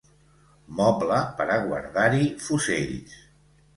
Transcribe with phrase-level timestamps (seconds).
[0.77, 3.19] Moble per a guardar-hi fusells.